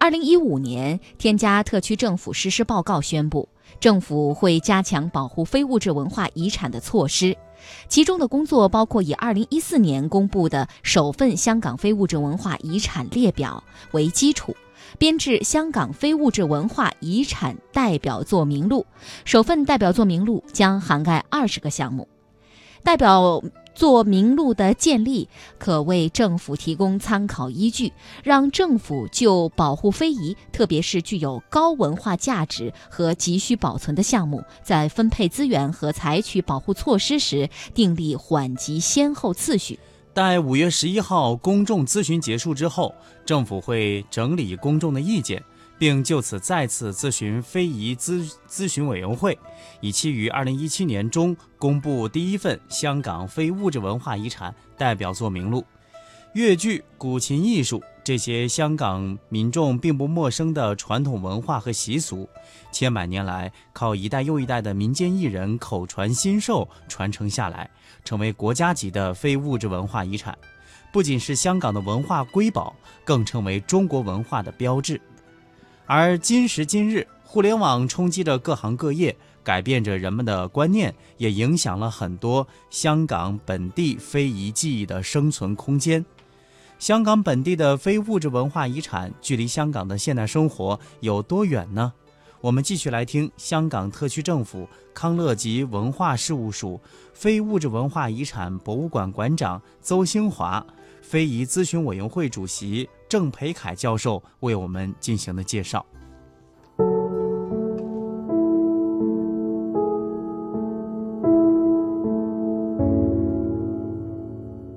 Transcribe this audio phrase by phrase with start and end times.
[0.00, 3.48] 二零一五年，添加特区政府实施报告宣布，
[3.80, 7.36] 政府会加强保护非物质文化遗产的措施，
[7.88, 14.56] 其中的工作包括以二零一四年公布的首份香港非物质文化遗产列表为基础，
[14.98, 18.86] 编制香港非物质文化遗产代表作名录。
[19.24, 22.08] 首份代表作名录将涵盖二十个项目，
[22.84, 23.42] 代表。
[23.78, 27.92] 做名录的建立，可为政府提供参考依据，
[28.24, 39.78] 让政府就保护非遗，特别是具有高文化价值和急需保存的项目，在分配资源和采取保护措施时，订立缓急先后次序。
[40.12, 42.92] 待五月十一号公众咨询结束之后，
[43.24, 45.40] 政府会整理公众的意见。
[45.78, 49.38] 并就此再次咨询非遗咨咨询委员会，
[49.80, 55.64] 以期于二零一七年中公布第一份香港非物质文化遗产代表作名录。
[56.34, 62.28] 粤剧、古琴艺术这些香港民众并不陌生的传统文化和习俗，
[62.70, 67.68] 千百年来靠一代又一代的民间艺人口传心授传承下来，
[68.04, 70.36] 成为国家级的非物质文化遗产，
[70.92, 75.00] 不仅是香港的文化瑰宝，更成为中国文化的标志。
[75.90, 86.04] 而今时今日，互联网冲击着各行各业，改变着人们的观念，也影响了很多香港本地非遗技艺的生存空间。
[86.78, 91.90] 香港本地的非物质文化遗产距离香港的现代生活有多远呢？
[92.42, 96.78] 我们继续来听香港特区政府康乐及文化事务署
[97.14, 100.64] 非物质文化遗产博物馆馆长邹兴华。
[101.08, 105.82] 非遗咨询委员会主席郑培凯教授为我们进行的介绍。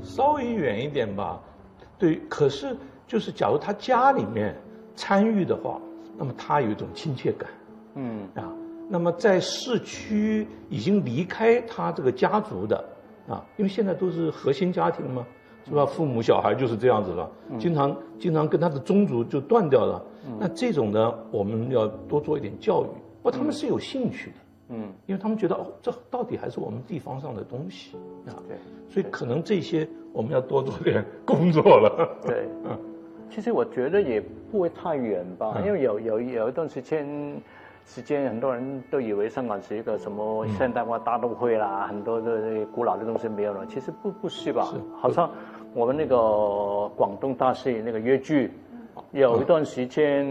[0.00, 1.40] 稍微远一点吧，
[1.98, 2.20] 对。
[2.28, 4.56] 可是，就是假如他家里面
[4.94, 5.80] 参与的话，
[6.16, 7.50] 那么他有一种亲切感。
[7.96, 8.48] 嗯啊，
[8.88, 12.76] 那么在市区已经离开他这个家族的
[13.26, 15.26] 啊，因为现在都是核心家庭嘛。
[15.64, 15.86] 是吧？
[15.86, 20.02] 父母小孩就是这样子了，经常经常跟他的宗族就断掉了。
[20.38, 22.86] 那这种呢，我们要多做一点教育。
[23.22, 24.36] 不，他们是有兴趣的，
[24.70, 27.96] 嗯，因为他们觉得哦，这到底还是我们地方上的东西
[28.26, 28.34] 啊。
[28.48, 28.56] 对，
[28.88, 32.08] 所以可能这些我们要多做点工作了。
[32.26, 32.78] 对， 嗯，
[33.30, 37.06] 其实我觉得也不会太远吧，因为有有有一段时间。
[37.86, 43.66] 时间很多人都以为香港是一个什么现代化大都会啦，很多的古老的东西没有了。
[43.66, 44.66] 其实不不是吧？
[45.00, 45.30] 好像
[45.74, 48.50] 我们那个广东大戏那个粤剧，
[49.10, 50.26] 有一段时间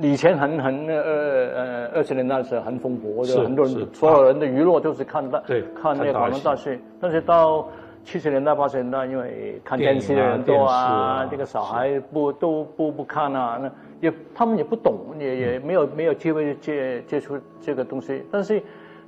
[0.00, 5.40] 以前很很呃呃二十年代是很蓬勃的，很多人所有人的娱乐就是看大
[5.74, 7.68] 看那个广东大戏，但是到。
[8.04, 18.22] 七十年代、八十年代，因为看电视的人多啊，这个小孩不都不不看啊，那也他们也不懂，也也没有没有机会接接触这个东西。
[18.30, 18.62] 但是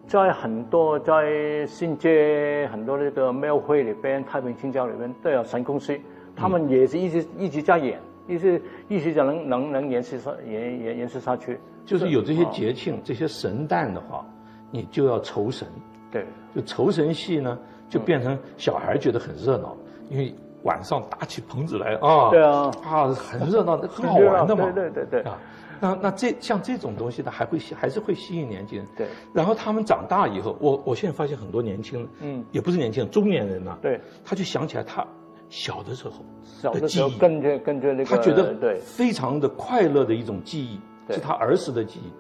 [0.07, 5.99] 在很多在新界很多那个庙会里边、太平清教里边都有神公司，
[6.37, 7.99] 他们也是一直一直在演，
[8.29, 11.59] 一直一直在能能能延续下延延延续下去。
[11.85, 14.25] 就是有这些节庆、这些神诞的话，
[14.71, 15.67] 你就要酬神。
[16.11, 16.25] 对，
[16.55, 17.59] 就酬神戏呢。
[17.93, 19.77] 就变成小孩觉得很热闹，
[20.09, 25.39] 因为晚上搭起棚子来啊，对啊，啊很热闹，很好玩的嘛，对对对对啊，
[25.79, 29.07] 那那这像这种东西呢，还会吸还是会吸引年轻人，对。
[29.35, 35.07] 然后他们长大以后，我我现在发现很多年轻人，嗯，也不是年轻人，中年人呐，对，他就想起来他
[35.51, 40.81] 小的时候小的时候跟着跟着那个，他觉得对非常的快乐的一种记忆，
[41.13, 42.11] 是他儿时的记忆。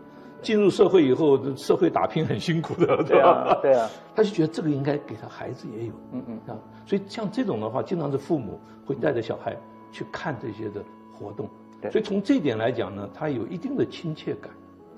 [0.43, 3.59] 进入社会以后，社会打拼很辛苦的，对吧？
[3.63, 9.57] 对啊， 他就觉得这个应该给他孩子也有，嗯嗯啊，所以像这种的话，经常是父母会带着小孩
[9.91, 11.49] 去看这些的活动，
[11.91, 14.51] 所以从这点来讲呢，他有一定的亲切感、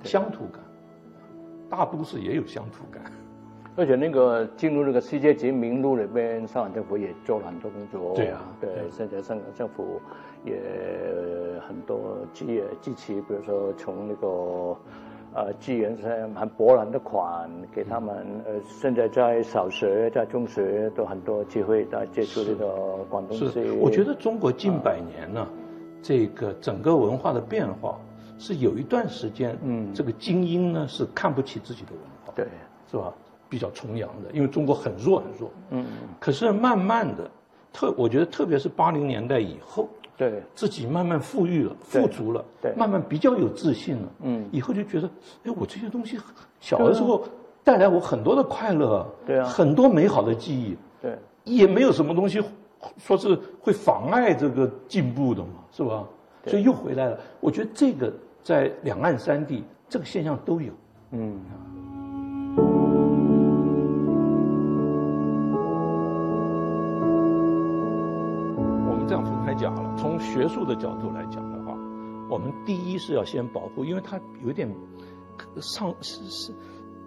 [0.02, 0.60] 乡土感。
[1.70, 3.02] 大都市也有乡土感，
[3.74, 8.14] 而且那个进入那个世界级名录里边，上海政府也做了很多工作。
[8.14, 10.00] 对啊，对，现在上海政府
[10.44, 10.54] 也
[11.66, 14.76] 很多支支持，比如说从那个。
[15.34, 18.16] 呃，资源是很博览的款给他们。
[18.46, 25.46] 呃，现在在小学、在中学都很多机会来接触这个广东是，我觉得中国近百年呢，
[26.00, 27.98] 这个整个文化的变化
[28.38, 32.46] 是有一段时间，嗯，这个精英呢是看不起自己的文化，对，
[32.88, 33.12] 是吧？
[33.48, 36.08] 比较崇洋的，因为中国很弱很弱，嗯嗯。
[36.20, 37.28] 可是慢慢的，
[37.72, 39.88] 特我觉得特别是八零年代以后。
[40.16, 45.10] 对，自己慢慢富裕了，富足了，对，慢慢比较有自信了，嗯，以后就觉得，
[45.44, 46.18] 哎，我这些东西
[46.60, 47.24] 小的时候
[47.62, 52.42] 带来我很多的快乐，对啊，很多美好的记忆，对，也没有什么东西
[52.98, 56.04] 说是会妨碍这个进步的嘛，是吧？
[56.46, 57.18] 所以又回来了。
[57.40, 58.12] 我觉得这个
[58.42, 60.72] 在两岸三地这个现象都有。
[61.12, 61.40] 嗯。
[69.14, 71.78] 这样分开讲了，从学术的角度来讲的话，
[72.28, 74.68] 我们第一是要先保护，因为它有点
[75.60, 76.52] 上是是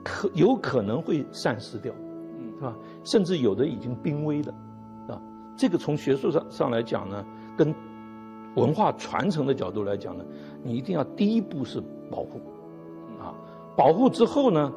[0.05, 1.93] 可有可能会散失掉，
[2.39, 2.73] 嗯，是吧？
[3.03, 4.53] 甚至有的已经濒危了，
[5.09, 5.21] 啊，
[5.57, 7.25] 这个从学术上上来讲呢，
[7.57, 7.75] 跟
[8.55, 10.23] 文化传承的角度来讲呢，
[10.63, 12.39] 你一定要第一步是保护，
[13.19, 13.35] 啊，
[13.75, 14.71] 保护之后呢，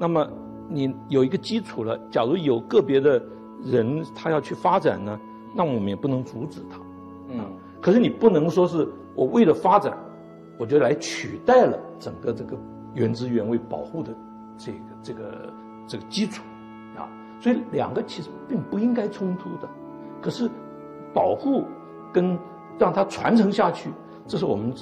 [0.00, 0.28] 那么
[0.68, 1.96] 你有一个基础了。
[2.10, 3.22] 假如有个别的
[3.62, 5.16] 人他要去发展呢，
[5.54, 6.78] 那我们也不能阻止它，
[7.28, 7.44] 嗯。
[7.80, 9.96] 可是你不能说是我为了发展，
[10.58, 12.56] 我就来取代了整个这个
[12.94, 14.14] 原汁原味保护的
[14.56, 15.52] 这个这个
[15.86, 16.44] 这个基础，
[16.96, 17.10] 啊，
[17.40, 19.68] 所以两个其实并不应该冲突的。
[20.20, 20.48] 可是
[21.12, 21.64] 保护
[22.12, 22.38] 跟
[22.78, 23.90] 让它传承下去，
[24.26, 24.72] 这是我们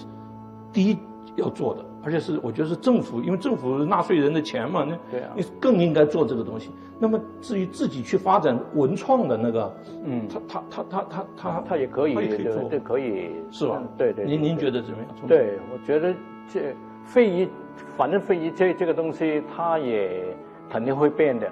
[0.73, 0.99] 第一
[1.37, 6.71] 要做的，而且是我觉得是政府，因为政府纳税人的钱嘛，那你更应该做这个东西。
[6.99, 9.75] 那么至于自己去发展文创的那个，
[10.05, 13.83] 嗯，他他他他他他他也可以，他也可以做，对，可以是吧？
[13.97, 14.25] 对对。
[14.27, 15.09] 您您觉得怎么样？
[15.27, 16.15] 对，我觉得
[16.53, 16.75] 这
[17.05, 17.49] 非遗，
[17.97, 20.37] 反正非遗这这个东西，它也
[20.69, 21.51] 肯定会变的。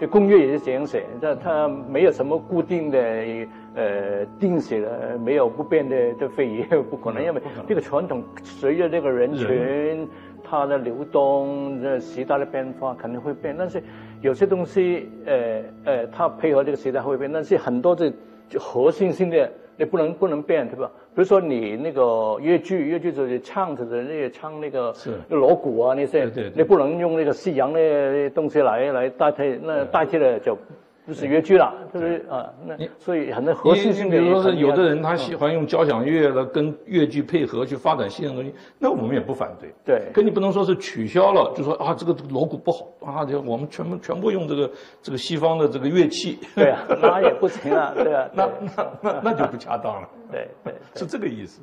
[0.00, 2.98] 就公约也是这样写，这它没有什么固定的
[3.74, 10.08] 呃定写的，没有不变的的非遗， 不可能，因为这个传统随着这个人群
[10.44, 13.54] 它的流动，这时代的变化肯定会变。
[13.58, 13.82] 但是
[14.20, 18.12] 有些东西，呃呃，它配合这个时代会变，但是很多这
[18.58, 19.50] 核心性的。
[19.78, 20.90] 你不能不能变，对吧？
[21.14, 24.92] 比如说你那个越剧，越剧就是唱着的那个唱那个
[25.30, 30.58] 锣鼓啊那些，你不能用那个西洋的东西来来代替，那代替了就。
[31.08, 34.18] 就是越剧了，就是啊，那所以很多核心性的。
[34.18, 39.72] 比如说是有的人他喜欢用交响乐了跟越剧配合去发展新的东西，那我们也不反对。
[39.86, 40.12] 对。
[40.12, 44.70] 可你不能说是取消了，就说啊这个锣鼓不好啊，就我们全部全部用这个
[45.00, 46.38] 这个西方的这个乐器。
[46.54, 48.46] 对啊，那也不行啊，对啊， 那
[48.76, 50.08] 那那那就不恰当了。
[50.30, 51.62] 对 对，是这个意思。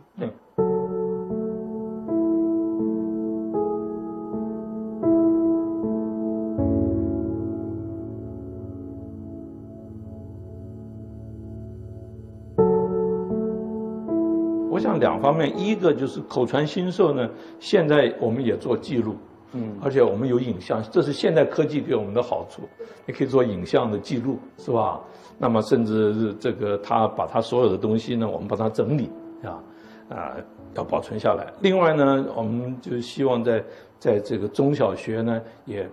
[14.79, 14.99] 嗯。
[14.99, 17.29] 两方面，一个就是口传心授呢，
[17.59, 19.15] 现在我们也做记录，
[19.53, 22.63] 嗯，而且我们有影像，这是现代科技给我们的好处，
[23.05, 24.99] 你可以做影像的记录，是吧？
[25.37, 29.09] 那么甚至这个他把他所有的东西呢，我们把它整理，
[29.43, 29.59] 啊，
[30.09, 30.35] 啊，
[30.75, 31.51] 要保存下来。
[31.59, 33.63] 另外呢，我们就希望在
[33.99, 35.89] 在这个中小学呢，也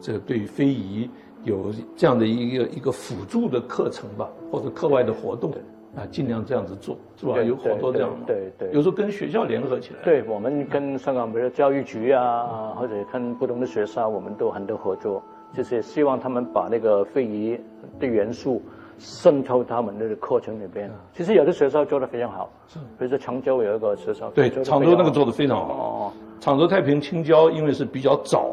[0.00, 1.10] 这对于非遗
[1.42, 5.52] 有这样的一个一个辅助的课程吧，或者课外的活动。
[5.96, 7.42] 啊，尽量这样子做，是吧？
[7.42, 8.70] 有好多这样对对。
[8.72, 9.98] 有时候跟学校联合起来。
[10.04, 15.20] 对，我们跟香港，比如教育局啊，或者跟不同的学校，我们都很多合作，
[15.52, 17.58] 就是希望他们把那个非遗
[17.98, 18.62] 的元素
[19.00, 20.88] 渗透他们的课程里边。
[21.12, 22.78] 其实有的学校做的非常好，是。
[22.78, 24.30] 比如说常州有一个学校。
[24.30, 25.74] 对，常州那个做的非常好。
[25.74, 26.12] 哦。
[26.38, 28.48] 常州太平青椒，因为是比较早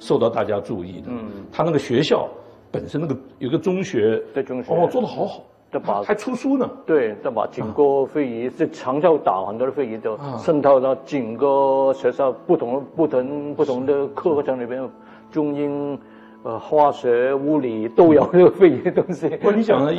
[0.00, 1.06] 受到大家注意的。
[1.06, 1.30] 嗯。
[1.52, 2.28] 他那个学校
[2.72, 4.20] 本身那个有个中学。
[4.34, 4.74] 对中学。
[4.74, 5.44] 哦，做的好好。
[5.78, 14.90] 把还出书呢，对，都把整个非遗是长教岛很多的非遗都渗透到整个学校不同不同不同的课程里边，
[15.30, 15.96] 中英，
[16.42, 19.28] 呃，化学、物理都有这个非遗的东西。
[19.38, 19.94] 不，你讲的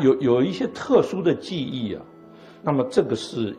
[0.00, 2.02] 有有一些特殊的技艺啊，
[2.62, 3.52] 那么这个是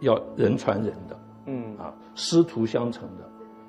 [0.00, 3.06] 要人传人的，嗯啊，师徒相承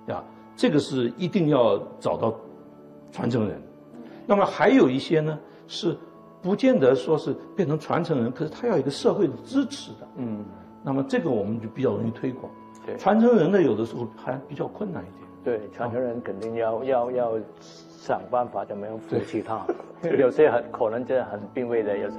[0.07, 0.23] 的，啊，
[0.55, 2.33] 这个是一定要找到
[3.11, 3.61] 传承人。
[4.25, 5.97] 那么还有一些呢是。
[6.41, 10.07] 不见得说是变成传承人，可是他要一个社会的支持的。
[10.17, 10.45] 嗯，
[10.83, 12.51] 那么这个我们就比较容易推广。
[12.85, 15.59] 对，传承人呢，有的时候还比较困难一点。
[15.59, 19.65] 对，传承人肯定要要要想办法怎么样扶起他，
[20.17, 22.17] 有些很可能这很濒危的，有些。